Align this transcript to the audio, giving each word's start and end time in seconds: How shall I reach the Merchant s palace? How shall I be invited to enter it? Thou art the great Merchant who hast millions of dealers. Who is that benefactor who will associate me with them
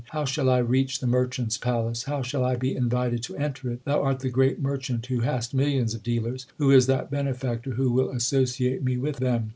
How 0.09 0.25
shall 0.25 0.49
I 0.49 0.57
reach 0.57 0.97
the 0.99 1.05
Merchant 1.05 1.49
s 1.49 1.57
palace? 1.59 2.05
How 2.05 2.23
shall 2.23 2.43
I 2.43 2.55
be 2.55 2.75
invited 2.75 3.21
to 3.21 3.35
enter 3.35 3.69
it? 3.69 3.85
Thou 3.85 4.01
art 4.01 4.21
the 4.21 4.31
great 4.31 4.59
Merchant 4.59 5.05
who 5.05 5.19
hast 5.19 5.53
millions 5.53 5.93
of 5.93 6.01
dealers. 6.01 6.47
Who 6.57 6.71
is 6.71 6.87
that 6.87 7.11
benefactor 7.11 7.73
who 7.75 7.91
will 7.91 8.09
associate 8.09 8.83
me 8.83 8.97
with 8.97 9.17
them 9.17 9.49